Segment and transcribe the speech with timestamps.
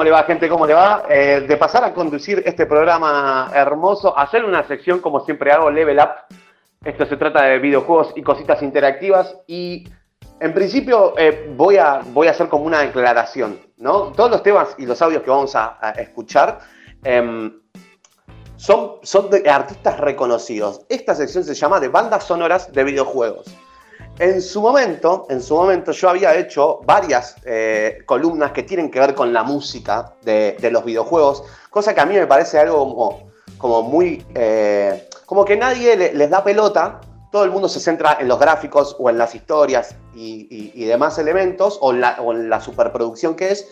[0.00, 0.48] ¿Cómo le va, gente?
[0.48, 1.02] ¿Cómo le va?
[1.10, 5.98] Eh, de pasar a conducir este programa hermoso, hacer una sección, como siempre hago, Level
[5.98, 6.34] Up.
[6.82, 9.36] Esto se trata de videojuegos y cositas interactivas.
[9.46, 9.86] Y
[10.40, 14.04] en principio eh, voy, a, voy a hacer como una declaración, ¿no?
[14.12, 16.60] Todos los temas y los audios que vamos a, escuchar
[17.04, 17.60] em,
[18.56, 20.80] son, son de artistas reconocidos.
[20.88, 23.54] Esta sección se llama de bandas sonoras de videojuegos.
[24.20, 29.00] En su momento, en su momento yo había hecho varias eh, columnas que tienen que
[29.00, 33.18] ver con la música de, los videojuegos, cosa que a mí me parece algo
[33.56, 34.22] como, muy...
[34.34, 37.00] Eh, como que nadie le, les da pelota,
[37.32, 41.78] todo el mundo se centra en los gráficos o en las historias y, demás elementos,
[41.80, 43.68] o, o en la superproducción que es,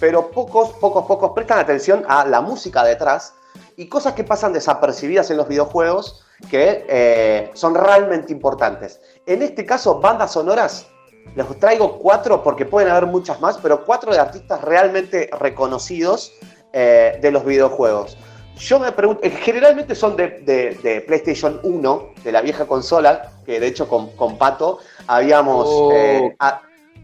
[0.00, 3.34] pero pocos, pocos, pocos prestan atención a la música detrás
[3.76, 9.00] y cosas que pasan desapercibidas en los videojuegos que eh, son realmente importantes.
[9.26, 10.86] En este caso, bandas sonoras,
[11.34, 16.32] les traigo cuatro porque pueden haber muchas más, pero cuatro de artistas realmente reconocidos
[16.72, 18.16] eh, de los videojuegos.
[18.56, 23.58] Yo me pregunto, generalmente son de, de, de, PlayStation 1, de la vieja consola, que
[23.58, 25.66] de hecho con, con Pato habíamos...
[25.68, 26.60] Oh, eh, a,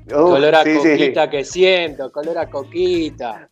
[0.08, 1.30] uh, color a sí, coquita sí.
[1.30, 3.48] que siento, color a coquita.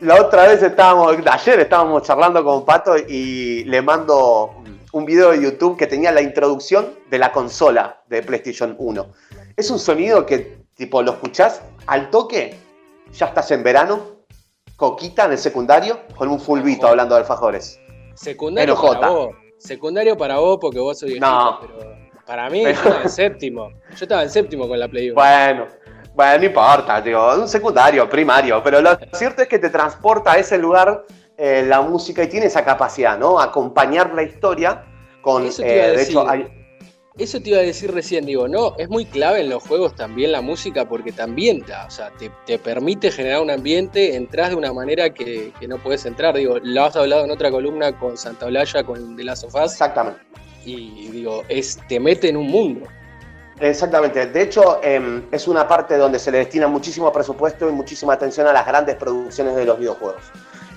[0.00, 4.55] La otra vez estábamos, ayer estábamos charlando con Pato y le mando
[4.96, 9.06] un video de YouTube que tenía la introducción de la consola de PlayStation 1.
[9.54, 12.56] Es un sonido que, tipo, lo escuchás al toque,
[13.12, 14.00] ya estás en verano,
[14.74, 17.78] coquita en el secundario, con un fulbito hablando de alfajores.
[18.14, 19.34] Secundario para vos.
[19.58, 21.58] Secundario para vos porque vos viejito, no.
[21.60, 21.94] pero
[22.26, 22.72] para mí pero...
[22.72, 23.68] yo estaba en séptimo.
[23.90, 25.14] Yo estaba en séptimo con la Play 1.
[25.14, 25.66] Bueno,
[26.14, 30.38] bueno, no importa, digo, un secundario, primario, pero lo cierto es que te transporta a
[30.38, 31.04] ese lugar
[31.36, 33.38] eh, la música y tiene esa capacidad, ¿no?
[33.40, 34.84] Acompañar la historia
[35.20, 35.46] con.
[35.46, 35.96] Eso te iba a decir.
[35.96, 36.66] De hecho, hay...
[37.18, 40.32] Eso te iba a decir recién, digo, no, es muy clave en los juegos también
[40.32, 44.56] la música porque te ambienta, o sea, te, te permite generar un ambiente, entras de
[44.56, 48.18] una manera que, que, no puedes entrar, digo, lo has hablado en otra columna con
[48.18, 49.72] Santa Olaya, con De las Sofás.
[49.72, 50.20] Exactamente.
[50.66, 52.86] Y digo, es, te mete en un mundo.
[53.60, 54.26] Exactamente.
[54.26, 58.46] De hecho, eh, es una parte donde se le destina muchísimo presupuesto y muchísima atención
[58.46, 60.22] a las grandes producciones de los videojuegos.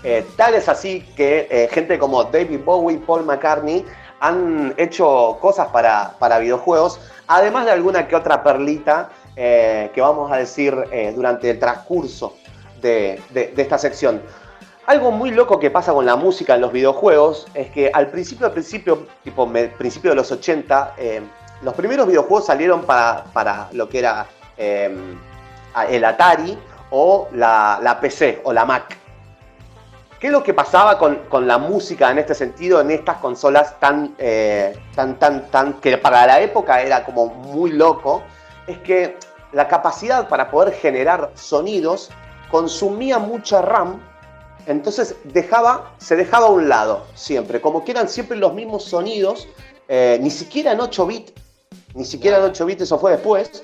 [0.04, 3.86] Eh, tal es así que eh, gente como David Bowie, Paul McCartney
[4.22, 10.32] han hecho cosas para, para videojuegos, además de alguna que otra perlita eh, que vamos
[10.32, 10.76] a decir
[11.16, 12.36] durante el transcurso
[12.82, 14.22] de, de, esta sección.
[14.86, 18.52] Algo muy loco que pasa con la música en los videojuegos es que al principio,
[18.52, 21.22] principio, tipo principio de los 80, eh,
[21.62, 24.26] los primeros videojuegos salieron para, para lo que era
[24.58, 26.58] el Atari
[26.90, 28.99] o la, la PC o la Mac.
[30.20, 33.80] ¿Qué es lo que pasaba con, con, la música en este sentido, en estas consolas
[33.80, 38.22] tan, eh, tan, tan, tan, que para la época era como muy loco?
[38.68, 39.18] Es que
[39.54, 42.10] la capacidad para poder generar sonidos
[42.52, 44.02] consumía mucha RAM,
[44.66, 49.48] entonces dejaba, se dejaba a un lado siempre, como que eran siempre los mismos sonidos,
[49.88, 51.34] eh, ni siquiera en 8 bits,
[51.94, 53.64] ni siquiera en 8 bits, eso fue después,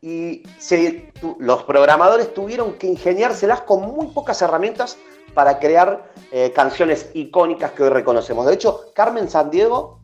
[0.00, 4.98] y se, los programadores tuvieron que ingeniárselas con muy pocas herramientas
[5.34, 8.46] para crear eh, canciones icónicas que hoy reconocemos.
[8.46, 10.00] De hecho, Carmen Sandiego,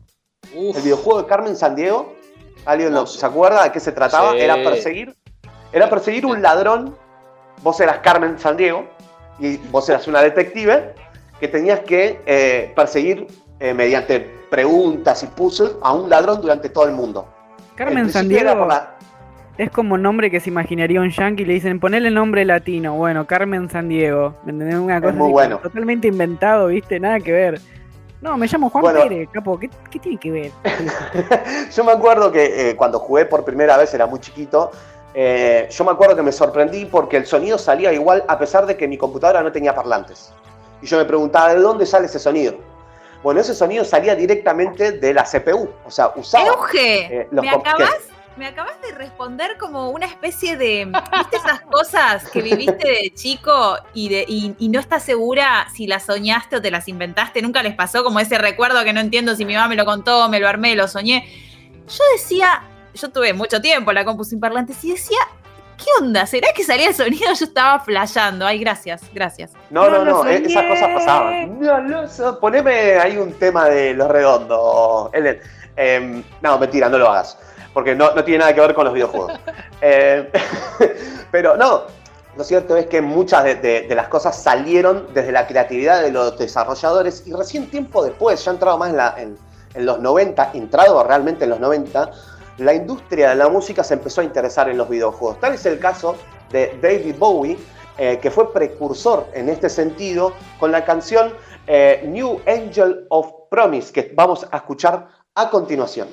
[0.55, 0.75] Uf.
[0.77, 2.13] el videojuego de Carmen Sandiego,
[2.65, 4.33] ¿alguien no, se acuerda de qué se trataba?
[4.33, 4.39] Sí.
[4.39, 5.15] Era perseguir,
[5.71, 6.97] era perseguir un ladrón.
[7.61, 8.85] Vos eras Carmen Sandiego
[9.39, 10.93] y vos eras una detective
[11.39, 13.27] que tenías que eh, perseguir
[13.59, 17.27] eh, mediante preguntas y puzzles a un ladrón durante todo el mundo.
[17.75, 18.65] Carmen Sandiego.
[18.65, 18.97] La...
[19.57, 22.95] Es como nombre que se imaginaría un yankee y le dicen ponele nombre latino.
[22.95, 24.35] Bueno, Carmen San Diego.
[24.45, 24.77] ¿Me entendés?
[24.77, 25.59] Una cosa es muy bueno.
[25.59, 26.99] totalmente inventado, ¿viste?
[26.99, 27.61] Nada que ver.
[28.19, 29.59] No, me llamo Juan bueno, Pérez, capo.
[29.59, 30.51] ¿Qué, ¿Qué, tiene que ver?
[31.75, 34.71] yo me acuerdo que eh, cuando jugué por primera vez, era muy chiquito,
[35.13, 38.77] eh, yo me acuerdo que me sorprendí porque el sonido salía igual a pesar de
[38.77, 40.31] que mi computadora no tenía parlantes.
[40.81, 42.55] Y yo me preguntaba, ¿de dónde sale ese sonido?
[43.21, 45.69] Bueno, ese sonido salía directamente de la CPU.
[45.85, 46.47] O sea, usaba...
[46.47, 48.12] Euge, eh, los ¿me acabas?
[48.35, 50.85] Me acabas de responder como una especie de.
[50.85, 55.87] ¿Viste esas cosas que viviste de chico y, de, y, y, no estás segura si
[55.87, 57.41] las soñaste o te las inventaste?
[57.41, 60.27] ¿Nunca les pasó como ese recuerdo que no entiendo si mi mamá me lo contó,
[60.29, 61.27] me lo armé, lo soñé?
[61.87, 62.63] Yo decía,
[62.95, 65.19] yo tuve mucho tiempo la compu sin parlantes y decía.
[65.75, 66.25] ¿Qué onda?
[66.27, 67.33] ¿Será que salía el sonido?
[67.37, 68.45] Yo estaba flasheando.
[68.45, 69.51] Ay, gracias, gracias.
[69.69, 71.59] No, no, no, no esas cosas pasaban.
[71.59, 75.39] No, no, poneme ahí un tema de los redondos, Ellen.
[75.75, 77.37] Eh, no, mentira, no lo hagas
[77.73, 79.33] porque no, no, tiene nada que ver con los videojuegos.
[79.81, 80.31] eh,
[81.31, 81.83] pero no,
[82.35, 86.11] lo cierto es que muchas de, de, de, las cosas salieron desde la creatividad de
[86.11, 89.37] los desarrolladores y recién tiempo después, ya entrado más en, la, en,
[89.73, 92.11] en los 90, entrado realmente en los 90,
[92.57, 95.39] la industria de la música se empezó a interesar en los videojuegos.
[95.39, 96.15] Tal es el caso
[96.51, 97.57] de David Bowie,
[97.97, 101.33] eh, que fue precursor en este sentido con la canción
[101.67, 106.07] eh, New Angel of Promise, que vamos a escuchar a continuación.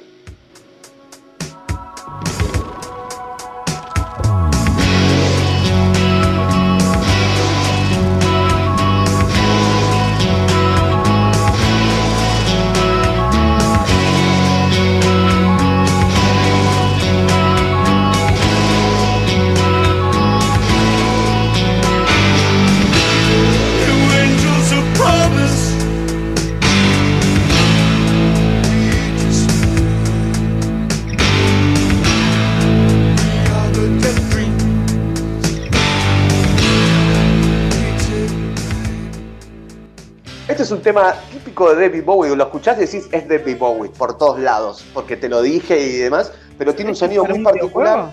[40.91, 44.85] Tema típico de David Bowie, lo escuchás y decís es David Bowie por todos lados,
[44.93, 48.13] porque te lo dije y demás, pero tiene un sonido muy particular.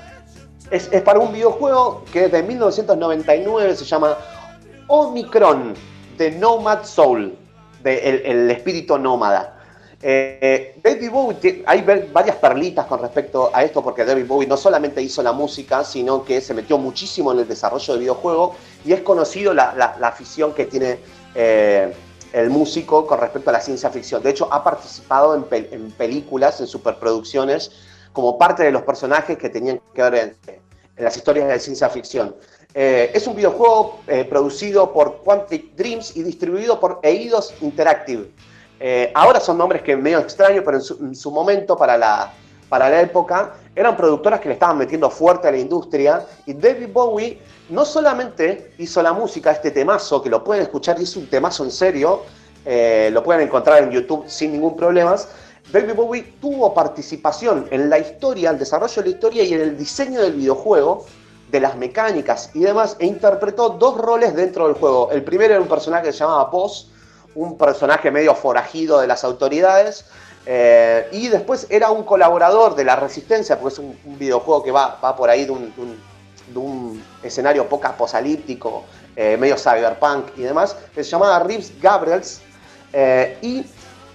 [0.69, 4.15] Es, para un videojuego que es de 1999, se llama
[4.85, 5.73] Omicron,
[6.19, 7.35] de Nomad Soul,
[7.81, 9.55] de el, espíritu nómada.
[9.99, 15.01] Eh, David Bowie, hay varias perlitas con respecto a esto, porque David Bowie no solamente
[15.01, 19.01] hizo la música, sino que se metió muchísimo en el desarrollo de videojuegos y es
[19.01, 20.99] conocido la, afición que tiene
[21.33, 21.91] eh,
[22.33, 24.21] el músico con respecto a la ciencia ficción.
[24.21, 27.71] De hecho, ha participado en, películas, en superproducciones,
[28.13, 30.59] como parte de los personajes que tenían que ver en,
[30.97, 32.35] las historias de ciencia ficción.
[32.73, 38.31] Eh, es un videojuego eh, producido por Quantic Dreams y distribuido por Eidos Interactive.
[38.79, 42.33] Eh, ahora son nombres que medio extraños, pero en su, momento, para la,
[42.69, 46.89] para la época, eran productoras que le estaban metiendo fuerte a la industria y David
[46.91, 47.39] Bowie
[47.69, 51.69] no solamente hizo la música, este temazo, que lo pueden escuchar es un temazo en
[51.69, 52.23] serio,
[52.65, 55.15] eh, lo pueden encontrar en YouTube sin ningún problema.
[55.71, 59.77] David Bowie tuvo participación en la historia, el desarrollo de la historia y en el
[59.77, 61.05] diseño del videojuego,
[61.51, 65.11] de las mecánicas y demás, e interpretó dos roles dentro del juego.
[65.11, 66.89] El primero era un personaje que se llamaba Boss,
[67.35, 70.05] un personaje medio forajido de las autoridades,
[70.49, 74.97] eh, y después era un colaborador de la Resistencia, porque es un, videojuego que va,
[75.03, 75.73] va por ahí de un
[76.53, 78.83] de un escenario poco apocalíptico,
[79.15, 82.41] eh, medio cyberpunk y demás, que se llamaba Reeves Gabriels,
[82.93, 83.65] eh, y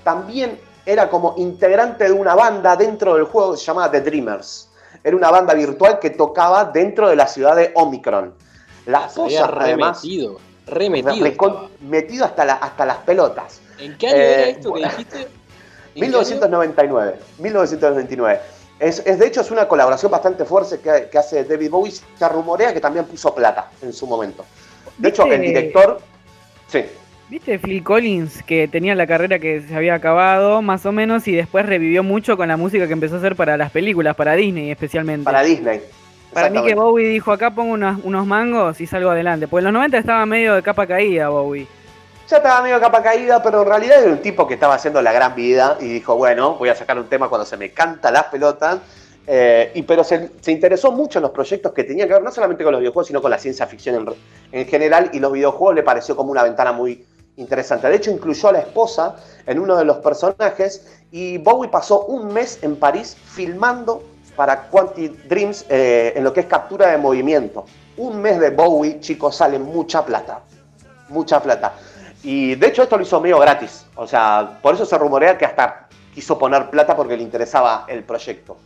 [0.03, 4.69] también era como integrante de una banda dentro del juego que se llamaba The Dreamers.
[5.05, 8.35] Era una banda virtual que tocaba dentro de la ciudad de Omicron.
[8.87, 10.03] Las cosas, además.
[10.65, 11.69] Remetido.
[11.81, 13.61] metido hasta, la, hasta las pelotas.
[13.79, 15.29] ¿En qué año era esto que dijiste?
[15.95, 17.15] 1999.
[17.39, 18.41] 1999.
[18.81, 21.93] Es, de hecho, es una colaboración bastante fuerte que, hace David Bowie.
[21.93, 24.45] Se rumorea que también puso plata en su momento.
[24.99, 26.01] De hecho, el director.
[26.67, 26.85] Sí.
[27.29, 31.33] ¿Viste Phil Collins que tenía la carrera que se había acabado, más o menos, y
[31.33, 34.71] después revivió mucho con la música que empezó a hacer para las películas, para Disney
[34.71, 35.25] especialmente?
[35.25, 35.81] Para Disney.
[36.33, 39.49] Para mí que Bowie dijo, acá pongo unos, unos mangos y salgo adelante.
[39.49, 41.67] Pues en los 90 estaba medio de capa caída Bowie
[42.33, 45.13] ya estaba medio capa caída, pero en realidad era un tipo que estaba haciendo la
[45.13, 48.25] gran vida y dijo, bueno, voy a sacar un tema cuando se me canta las
[48.25, 48.79] pelotas.
[49.27, 52.65] Eh, y, pero se, interesó mucho en los proyectos que tenían que ver no solamente
[52.65, 54.17] con los videojuegos, sino con la ciencia ficción
[54.51, 57.05] en, general, y los videojuegos le pareció como una ventana muy
[57.37, 57.87] interesante.
[57.87, 62.33] De hecho, incluyó a la esposa en uno de los personajes, y Bowie pasó un
[62.33, 64.03] mes en París filmando
[64.37, 67.67] para Quantic Dreams eh, en lo que es captura de movimiento.
[67.99, 70.41] Un mes de Bowie, chicos, sale mucha plata.
[71.11, 71.75] Mucha plata.
[72.23, 73.87] Y de hecho esto lo hizo medio gratis.
[73.97, 78.05] O sea, por eso se rumorea que hasta quiso poner plata porque le interesaba el
[78.05, 78.57] proyecto.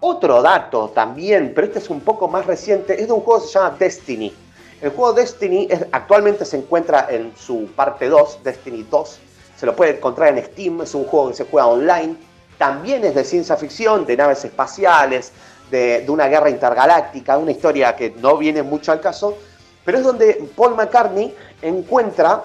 [0.00, 3.48] Otro dato también, pero este es un poco más reciente, es de un juego que
[3.48, 4.34] se llama Destiny.
[4.80, 9.18] El juego Destiny actualmente se encuentra en su parte 2, Destiny 2.
[9.56, 12.16] Se lo puede encontrar en Steam, es un juego que se juega online.
[12.58, 15.32] También es de ciencia ficción, de naves espaciales,
[15.70, 19.36] de, una guerra intergaláctica, una historia que no viene mucho al caso,
[19.84, 22.44] pero es donde Paul McCartney encuentra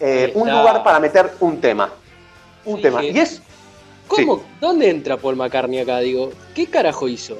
[0.00, 1.90] eh, un lugar para meter un tema.
[2.64, 3.02] Un tema.
[3.04, 3.42] Y es.
[4.08, 4.42] ¿Cómo?
[4.60, 5.98] ¿Dónde entra Paul McCartney acá?
[6.00, 7.38] Digo, ¿qué carajo hizo?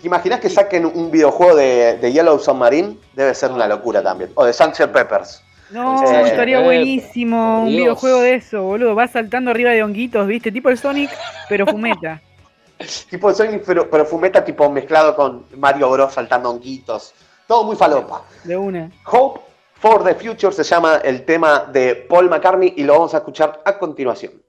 [0.00, 2.96] ¿Te imaginas que saquen un videojuego de, Yellow Submarine?
[3.14, 4.30] Debe ser una locura también.
[4.34, 5.42] O de Sunset Peppers.
[5.70, 7.62] No, eh, estaría buenísimo.
[7.62, 8.94] Un videojuego de eso, boludo.
[8.94, 10.50] Va saltando arriba de honguitos, ¿viste?
[10.50, 11.10] Tipo el Sonic,
[11.48, 12.20] pero fumeta.
[13.10, 16.12] tipo el Sonic, pero, pero fumeta, tipo mezclado con Mario Bros.
[16.12, 17.14] saltando honguitos.
[17.46, 18.24] Todo muy falopa.
[18.44, 18.90] De una.
[19.06, 19.51] Hope
[19.82, 23.62] For the Future se llama el tema de Paul McCartney y lo vamos a escuchar
[23.64, 24.40] a continuación.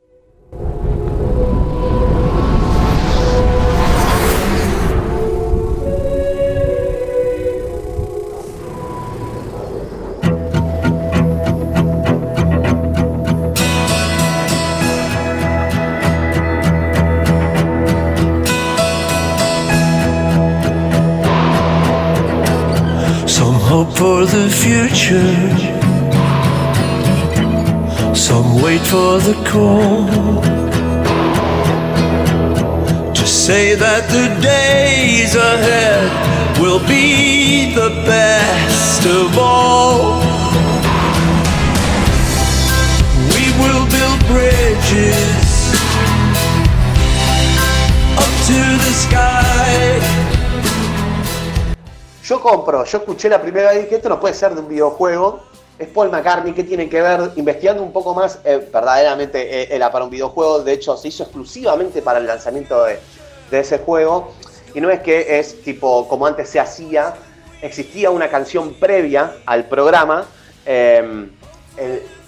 [24.93, 25.35] Future.
[28.15, 30.41] Some wait for the call
[33.13, 40.21] to say that the days ahead will be the best of all.
[43.33, 45.73] We will build bridges
[48.17, 50.12] up to the sky.
[52.33, 54.67] Yo compro, yo escuché la primera vez y dije, esto no puede ser de un
[54.67, 55.43] videojuego.
[55.77, 57.29] Es Paul McCartney, ¿qué tiene que ver?
[57.35, 60.63] Investigando un poco más, eh, verdaderamente eh, era para un videojuego.
[60.63, 62.97] De hecho, se hizo exclusivamente para el lanzamiento de,
[63.51, 64.33] ese juego.
[64.73, 67.13] Y no es que es tipo como antes se hacía,
[67.61, 70.25] existía una canción previa al programa.
[70.65, 71.29] el-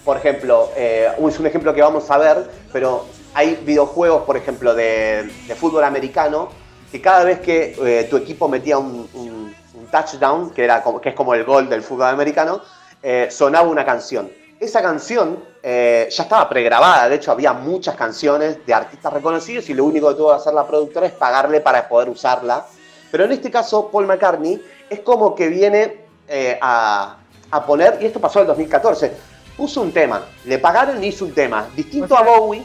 [0.05, 4.75] por ejemplo, eh, es un ejemplo que vamos a ver, pero hay videojuegos, por ejemplo,
[4.75, 6.50] de, fútbol americano,
[6.91, 11.10] que cada vez que eh, tu equipo metía un- un touchdown, que, era como, que
[11.10, 12.62] es como el gol del fútbol americano,
[13.01, 14.32] eh, sonaba una canción.
[14.60, 19.74] Esa canción eh, ya estaba pregrabada, de hecho había muchas canciones de artistas reconocidos y
[19.74, 22.65] lo único que tuvo que hacer la productora es pagarle para poder usarla.
[23.12, 27.17] Pero en este caso, Paul McCartney es como que viene eh, a,
[27.51, 29.12] a poner, y esto pasó en el 2014,
[29.58, 32.63] puso un tema, le pagaron y hizo un tema, distinto O sea, a Bowie,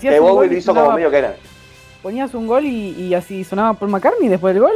[0.00, 1.36] que Bowie lo hizo como medio que era.
[2.02, 4.74] Ponías un gol y, y así sonaba Paul McCartney después del gol.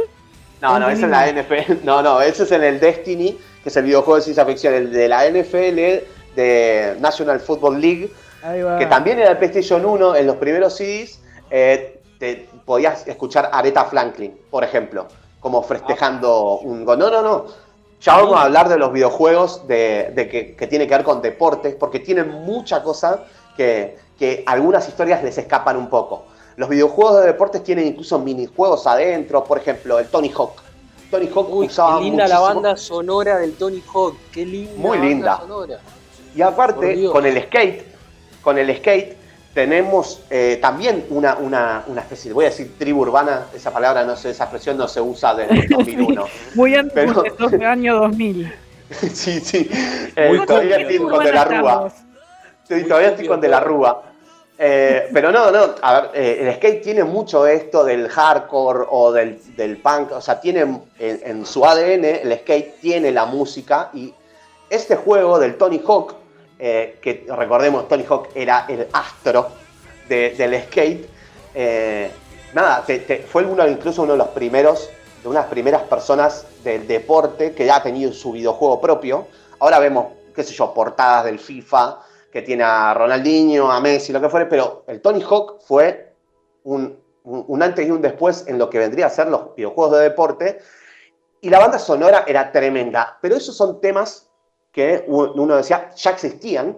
[0.61, 1.85] No, no, ese es en la NFL.
[1.85, 4.91] No, no, ese es en el Destiny, que es el videojuego de ciencia ficción, el
[4.91, 8.11] de la NFL, de National Football League,
[8.79, 13.59] que también era el PlayStation 1, en los primeros CDs, eh, te podías escuchar a
[13.59, 15.07] Aretha Franklin, por ejemplo,
[15.39, 16.97] como festejando un gol.
[16.97, 17.45] No, no, no.
[17.99, 21.21] Ya vamos a hablar de los videojuegos de, de que, que tiene que ver con
[21.21, 26.25] deportes, porque tienen mucha cosa que, que algunas historias les escapan un poco.
[26.57, 30.61] Los videojuegos de deportes tienen incluso minijuegos adentro, por ejemplo, el Tony Hawk.
[31.11, 34.15] Tony Hawk Uy, usaba qué linda la banda sonora del Tony Hawk.
[34.31, 34.73] Qué linda.
[34.75, 35.37] Muy banda linda.
[35.37, 35.79] sonora.
[36.35, 37.83] Y aparte, con el skate,
[38.41, 39.15] con el skate
[39.53, 44.15] tenemos eh, también una, una, una especie, voy a decir tribu urbana, esa palabra, no
[44.15, 46.25] sé, esa expresión no se usa desde el 2001.
[46.55, 48.53] Muy antes Pero- de los años 2000.
[49.13, 49.69] sí, sí.
[50.15, 51.91] Eh, Muy todavía estoy con de la rúa.
[52.67, 54.03] Sí, todavía estoy con de la rúa.
[54.59, 59.11] Eh, pero no, no, a ver, eh, el skate tiene mucho esto del hardcore o
[59.11, 64.11] del, del punk, o sea, tiene en, su ADN, el skate tiene la música y
[64.67, 66.15] este juego del Tony Hawk,
[66.57, 69.49] eh, que recordemos, Tony Hawk era el astro
[70.09, 71.07] de- del skate,
[72.53, 72.83] nada,
[73.31, 74.89] fue uno, incluso uno de los primeros,
[75.21, 79.27] de unas primeras personas del deporte que ya ha tenido su videojuego propio.
[79.59, 81.99] Ahora vemos, qué sé yo, portadas del FIFA,
[82.37, 86.13] que tiene a Ronaldinho, a Messi, lo que fuere, pero el Tony Hawk fue
[86.65, 86.95] un,
[87.59, 90.59] antes y un después en lo que vendría a ser los videojuegos de deporte.
[91.41, 94.29] Y la banda sonora era tremenda, pero esos son temas
[94.71, 96.77] que uno decía ya existían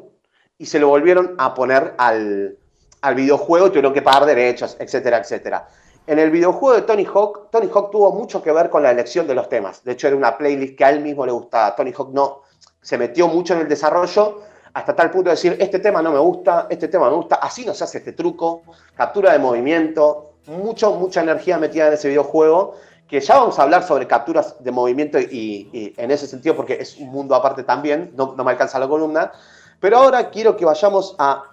[0.57, 2.57] y se lo volvieron a poner al,
[3.01, 5.67] al videojuego y tuvieron que pagar derechos, etcétera, etcétera.
[6.07, 9.27] En el videojuego de Tony Hawk, Tony Hawk tuvo mucho que ver con la elección
[9.27, 9.83] de los temas.
[9.83, 11.75] De hecho, era una playlist que a él mismo le gustaba.
[11.75, 12.43] Tony Hawk no
[12.81, 16.19] se metió mucho en el desarrollo hasta tal punto de decir, este tema no me
[16.19, 18.61] gusta, este tema me gusta, así no se hace este truco,
[18.95, 22.75] captura de movimiento, mucho, mucha energía metida en ese videojuego,
[23.07, 26.97] que ya vamos a hablar sobre capturas de movimiento y, en ese sentido, porque es
[26.97, 29.31] un mundo aparte también, no, me alcanza la columna,
[29.79, 31.43] pero ahora quiero que vayamos a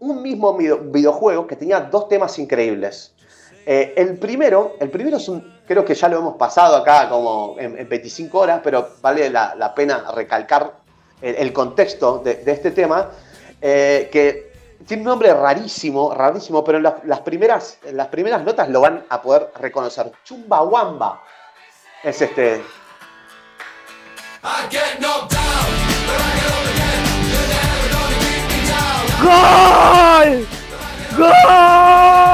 [0.00, 3.14] un mismo video- videojuego que tenía dos temas increíbles.
[3.66, 7.56] Eh, el primero, el primero es un, creo que ya lo hemos pasado acá como
[7.58, 10.83] en, en 25 horas, pero vale la pena recalcar
[11.24, 13.10] el, contexto de, este tema,
[13.60, 14.52] eh, que
[14.86, 19.22] tiene un nombre rarísimo, rarísimo, pero en las, primeras, las primeras notas lo van a
[19.22, 20.12] poder reconocer.
[20.24, 21.22] Chumbawamba
[22.02, 22.62] es este.
[29.22, 30.46] ¡Gol!
[31.16, 32.33] ¡Gol!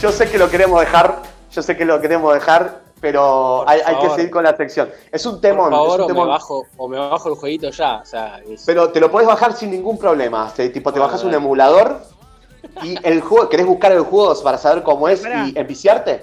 [0.00, 3.96] Yo sé que lo queremos dejar, yo sé que lo queremos dejar, pero hay, hay
[3.98, 4.88] que seguir con la sección.
[5.10, 6.28] Es un Por temón, favor, es un o me, temón.
[6.28, 7.96] bajo, o me bajo el jueguito ya.
[7.96, 10.52] O sea, es- Pero te lo podés bajar sin ningún problema.
[10.54, 12.00] Tipo, te Ah, bajas un emulador
[12.82, 16.22] y el juego, querés buscar el juego para saber cómo es y enviciarte.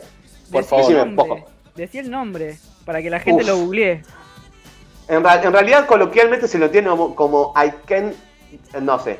[0.51, 1.25] Por Decí favor, el decime, nombre.
[1.41, 1.51] poco.
[1.75, 3.47] Decí el nombre para que la gente Uf.
[3.49, 4.03] lo googlee.
[5.09, 8.13] En, ra- en realidad, coloquialmente se lo tiene como, como I can.
[8.81, 9.19] No sé.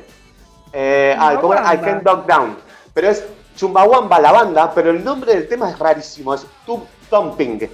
[0.72, 1.74] Eh, ah, ¿cómo era?
[1.74, 2.56] I can dog down.
[2.94, 3.24] Pero es
[3.56, 6.34] Chumbawamba la banda, pero el nombre del tema es rarísimo.
[6.34, 7.68] Es Tube Thumping.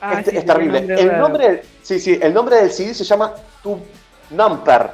[0.00, 0.80] Ah, es, sí, es sí, terrible.
[0.80, 3.82] nombre El nombre, del- sí, sí, el nombre del CD se llama Tube
[4.30, 4.90] Numper.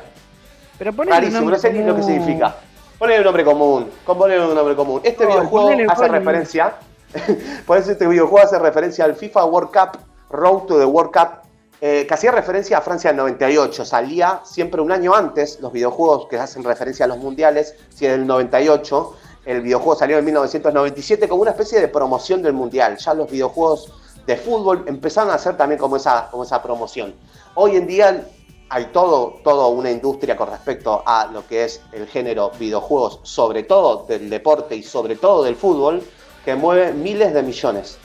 [0.78, 2.56] Pero Rarísimo, no sé ni lo que significa.
[2.98, 3.90] Ponle un nombre común.
[4.04, 5.00] Ponle un nombre común.
[5.04, 6.74] Este No, videojuego hace referencia.
[7.66, 9.98] por eso este videojuego hace referencia al FIFA World Cup,
[10.30, 11.28] Road to the World Cup,
[11.80, 13.84] eh, que hacía referencia a Francia del 98.
[13.84, 18.12] Salía siempre un año antes los videojuegos que hacen referencia a los mundiales, si es
[18.12, 19.16] del 98.
[19.46, 22.96] El videojuego salió en 1997 como una especie de promoción del mundial.
[22.98, 23.92] Ya los videojuegos
[24.26, 27.14] de fútbol empezaron a hacer también como esa, como esa promoción.
[27.54, 28.26] Hoy en día
[28.68, 29.38] hay todo,
[29.70, 34.74] una industria con respecto a lo que es el género videojuegos, sobre todo del deporte
[34.74, 36.02] y sobre todo del fútbol,
[36.44, 37.98] que mueve miles de millones.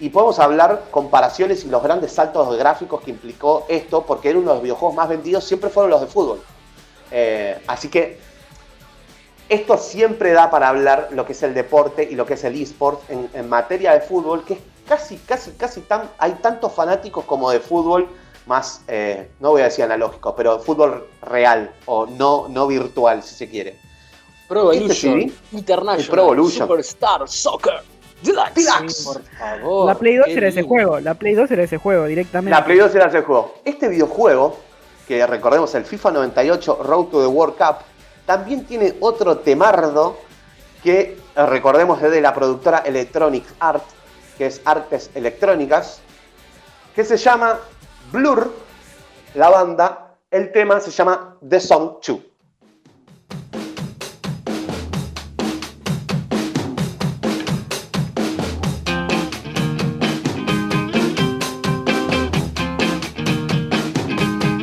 [0.00, 4.48] Y podemos hablar comparaciones y los grandes saltos gráficos que implicó esto, porque era uno
[4.48, 6.42] de los videojuegos más vendidos, siempre fueron los de fútbol.
[7.12, 8.18] Eh, así que
[9.48, 12.60] esto siempre da para hablar lo que es el deporte y lo que es el
[12.60, 16.10] eSport en, en materia de fútbol, que es casi, casi, casi tan.
[16.18, 18.08] Hay tantos fanáticos como de fútbol,
[18.46, 23.34] más, eh, no voy a decir analógico, pero fútbol real o no, no virtual, si
[23.34, 23.76] se quiere.
[24.48, 26.66] Pro Este Evolution sí, International el Pro Evolution.
[26.66, 27.82] Superstar Soccer
[28.22, 28.54] Deluxe.
[28.54, 29.04] Deluxe.
[29.04, 29.86] Por favor.
[29.86, 30.68] La Play 2 qué era ese lindo.
[30.68, 32.50] juego, la Play 2 era ese juego directamente.
[32.58, 33.54] La Play 2 era ese juego.
[33.64, 34.56] Este videojuego,
[35.06, 37.76] que recordemos el FIFA 98 Road to the World Cup,
[38.28, 40.18] también tiene otro temardo
[40.82, 43.82] que eh, recordemos es de la productora Electronic Art,
[44.36, 46.00] que es Artes Electrónicas,
[46.94, 47.58] que se llama
[48.12, 48.52] Blur,
[49.32, 52.18] la banda, el tema se llama The Song 2.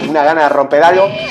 [0.07, 1.24] Una gana de romper algo.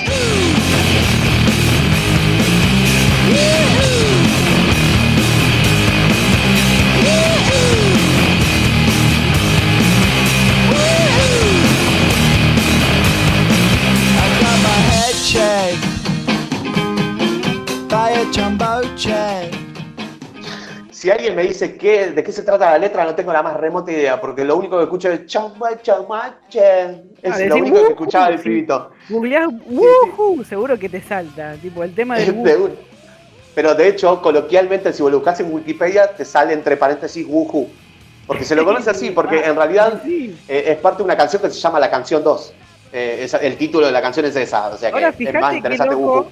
[21.04, 23.58] Si alguien me dice qué, de qué se trata la letra, no tengo la más
[23.58, 27.02] remota idea, porque lo único que escucho es chamba, chamache.
[27.20, 28.44] Es Ah, lo único que escuchaba el sí.
[28.44, 28.90] pibito.
[29.10, 31.56] Googleás, "Woohoo", seguro que te salta.
[31.60, 32.70] Tipo, el tema del De
[33.54, 37.68] Pero de hecho, coloquialmente, si vos lo buscas en Wikipedia, te sale entre paréntesis Woohoo.
[38.26, 40.34] Porque se lo conoce así, porque en realidad Sí.
[40.48, 42.54] eh, es parte de una canción que se llama La Canción 2.
[42.94, 45.94] Eh, el título de la canción es esa, o sea que Ahora es más interesante
[45.96, 46.26] loco, Woohoo.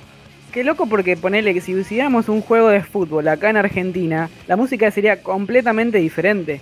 [0.52, 4.56] Qué loco porque ponele que si hiciéramos un juego de fútbol acá en Argentina, la
[4.56, 6.60] música sería completamente diferente.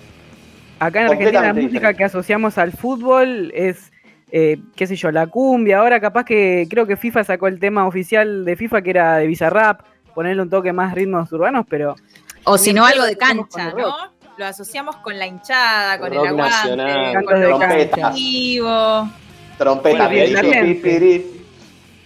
[0.78, 1.98] Acá en Argentina la música diferente.
[1.98, 3.92] que asociamos al fútbol es,
[4.30, 5.80] eh, qué sé yo, la cumbia.
[5.80, 9.26] Ahora capaz que creo que FIFA sacó el tema oficial de FIFA que era de
[9.26, 9.82] Bizarrap,
[10.14, 11.96] ponerle un toque más ritmos urbanos, pero
[12.44, 13.94] O si no, algo de cancha, el ¿no?
[14.38, 17.24] Lo asociamos con la hinchada, con Rock el aguante, nacional.
[17.24, 18.00] Con cancha.
[18.00, 19.10] competitivo.
[19.58, 21.24] Trompeta, Bueno,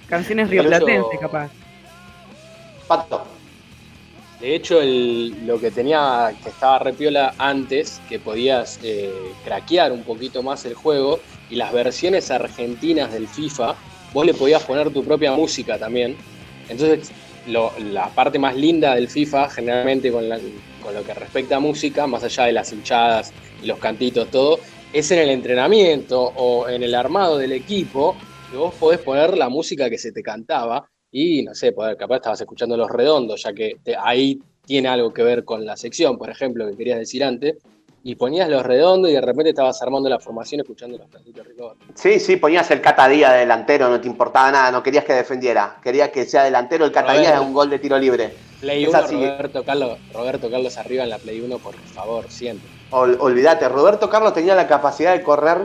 [0.09, 1.51] canciones rioplatenses capaz.
[2.87, 3.25] Pato.
[4.41, 9.11] De hecho, lo que tenía, que estaba repiola antes, que podías eh,
[9.45, 11.21] craquear un poquito más el juego,
[11.51, 13.75] y las versiones argentinas del FIFA,
[14.13, 16.17] vos le podías poner tu propia música también.
[16.69, 17.11] Entonces,
[17.47, 20.25] la parte más linda del FIFA, generalmente con,
[20.83, 24.59] con lo que respecta a música, más allá de las hinchadas y los cantitos, todo,
[24.93, 28.17] es en el entrenamiento o en el armado del equipo,
[28.51, 32.17] que vos podés poner la música que se te cantaba y no sé, poder, capaz
[32.17, 36.19] estabas escuchando Los Redondos, ya que te- ahí tiene algo que ver con la sección,
[36.19, 37.55] por ejemplo, que querías decir antes,
[38.03, 41.77] y ponías Los Redondos y de repente estabas armando la formación escuchando los platitos Ricobar.
[41.95, 45.77] Sí, sí, ponías el catadía de delantero, no te importaba nada, no querías que defendiera.
[45.81, 48.35] Querías que sea delantero, el catadía era un gol de tiro libre.
[48.61, 49.15] Play Es 1, así.
[49.15, 52.69] Roberto Carlos, Roberto Carlos arriba en la Play 1, por favor, siempre.
[52.91, 55.59] Ol- olvídate, Roberto Carlos tenía la capacidad de correr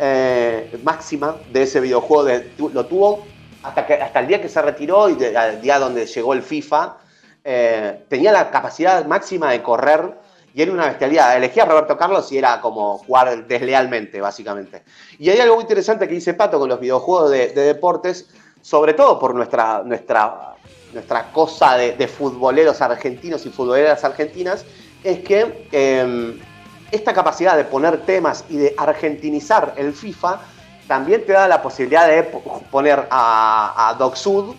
[0.00, 3.26] eh, máxima de ese videojuego, de- lo tuvo
[3.62, 6.42] hasta, que, hasta el día que se retiró y de- al día donde llegó el
[6.42, 6.96] FIFA,
[7.44, 10.14] eh, tenía la capacidad máxima de correr
[10.54, 11.36] y era una bestialidad.
[11.36, 14.82] Elegía a Roberto Carlos y era como jugar deslealmente, básicamente.
[15.18, 18.28] Y hay algo muy interesante que dice Pato con los videojuegos de, de deportes,
[18.60, 20.54] sobre todo por nuestra, nuestra,
[20.92, 24.64] nuestra cosa de, futboleros argentinos y futboleras argentinas,
[25.02, 26.38] es que eh,
[26.92, 30.38] esta capacidad de poner temas y de argentinizar el FIFA
[30.86, 34.54] también te da la posibilidad de po- poner a, a Doc Sud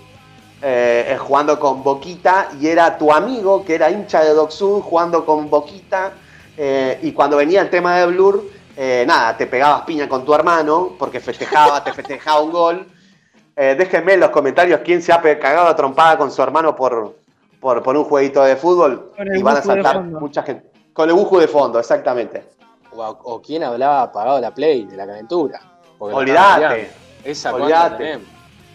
[0.61, 4.81] eh, eh, jugando con Boquita y era tu amigo que era hincha de Doc Sud
[4.81, 6.13] jugando con Boquita
[6.57, 8.43] eh, y cuando venía el tema de Blur,
[8.77, 12.87] eh, nada, te pegabas piña con tu hermano porque festejaba, te festejaba un gol.
[13.55, 17.15] Eh, déjenme en los comentarios quién se ha cagado a trompada con su hermano por,
[17.59, 20.71] por, por un jueguito de fútbol y van a saltar mucha gente.
[20.93, 22.45] Con el bujo de fondo, exactamente.
[22.95, 25.59] O, o quién hablaba apagado la Play de la calentura.
[25.99, 26.89] Olvídate.
[27.23, 28.19] Esa olvídate.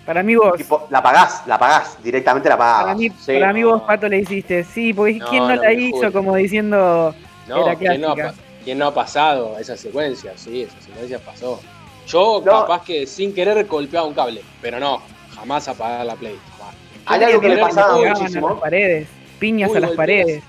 [0.07, 0.57] Para mí vos.
[0.57, 2.83] Tipo, la pagás, la pagás, directamente la pagás.
[2.85, 3.33] Para mí, Sí.
[3.39, 4.65] para mí vos, Pato, le hiciste.
[4.65, 6.13] Sí, porque No, ¿quién no, no la hizo?
[6.13, 7.15] Como diciendo.
[7.47, 8.43] No, Era ¿quién no, ha, clásica.
[8.43, 10.33] pa- quién no ha pasado esa secuencia?
[10.37, 11.61] Sí, esa secuencia pasó.
[12.07, 12.61] Yo No.
[12.63, 15.03] capaz que sin querer golpeaba un cable, pero no,
[15.35, 16.39] jamás apagar la Play.
[16.59, 16.75] jamás.
[17.05, 18.49] Hay algo que le pasaba a muchísimo.
[18.51, 19.09] las paredes.
[19.39, 19.97] Piñas Uy, a las golpeas.
[20.25, 20.43] paredes.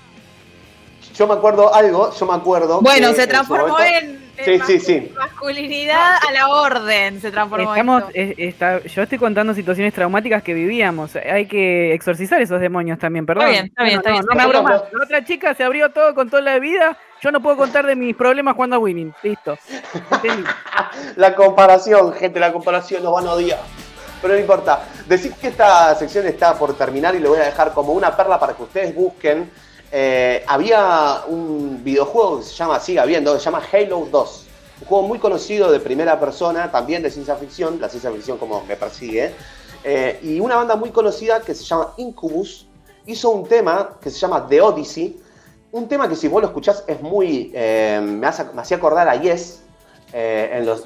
[1.14, 2.80] Yo me acuerdo algo, yo me acuerdo.
[2.80, 5.12] Bueno, se transformó en Sí, sí, sí.
[5.16, 7.20] masculinidad a la orden.
[7.20, 8.12] Se transformó Estamos, esto.
[8.14, 11.16] es- está- yo estoy contando situaciones traumáticas que vivíamos.
[11.16, 13.48] Hay que exorcizar esos demonios también, perdón.
[13.50, 14.24] bien, está bien, No, está no, bien.
[14.26, 14.74] no Por más.
[14.80, 16.96] ejemplo- La otra chica se abrió todo con toda la vida.
[17.22, 19.12] Yo no puedo contar de mis problemas jugando a Winning.
[19.22, 19.58] Listo.
[20.10, 20.44] Entendí.
[21.16, 23.58] La comparación, gente, la comparación nos van a odiar.
[24.22, 24.80] Pero no importa.
[25.06, 28.38] Decir que esta sección está por terminar y lo voy a dejar como una perla
[28.38, 29.50] para que ustedes busquen.
[29.92, 34.46] Eh, había un videojuego que se llama, sigue habiendo, se llama Halo 2.
[34.82, 37.80] Un juego muy conocido de primera persona, también de ciencia ficción.
[37.80, 39.32] La ciencia ficción como me persigue.
[39.84, 42.66] Eh, y una banda muy conocida que se llama Incubus
[43.06, 45.20] hizo un tema que se llama The Odyssey.
[45.72, 47.50] Un tema que si vos lo escuchás es muy...
[47.54, 49.62] eh, me, hace- me hacía acordar a Yes,
[50.12, 50.84] en, los,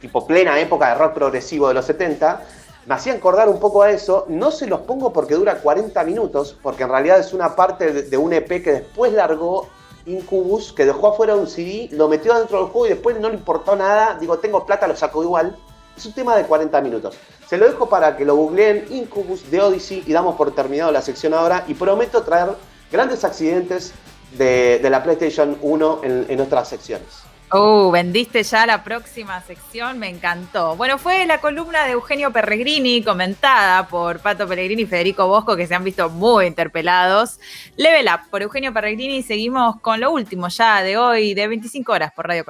[0.00, 2.42] tipo plena época de rock progresivo de los 70,
[2.86, 4.24] me hacía acordar un poco a eso.
[4.28, 8.16] No se los pongo porque dura 40 minutos, porque en realidad es una parte de,
[8.16, 9.68] un EP que después largó
[10.06, 13.34] Incubus, que dejó afuera un CD, lo metió dentro del juego y después no le
[13.34, 14.16] importó nada.
[14.20, 15.56] Digo, tengo plata, lo saco igual.
[15.96, 17.16] Es un tema de 40 minutos.
[17.48, 21.02] Se lo dejo para que lo googleen Incubus de Odyssey y damos por terminado la
[21.02, 21.64] sección ahora.
[21.66, 22.50] Y prometo traer
[22.92, 23.94] grandes accidentes
[24.38, 27.25] de, de la PlayStation 1 en, en otras secciones.
[27.52, 30.74] Uh, vendiste ya la próxima sección, me encantó.
[30.74, 35.68] Bueno, fue la columna de Eugenio Perregrini, comentada por Pato Pellegrini y Federico Bosco, que
[35.68, 37.38] se han visto muy interpelados.
[37.76, 42.12] Level Up por Eugenio Perregrini, seguimos con lo último ya de hoy, de 25 horas
[42.12, 42.44] por Radio